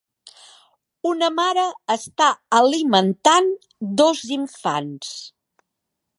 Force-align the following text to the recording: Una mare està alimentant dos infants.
Una 1.09 1.29
mare 1.39 1.65
està 1.97 2.31
alimentant 2.61 3.53
dos 4.01 4.27
infants. 4.41 5.15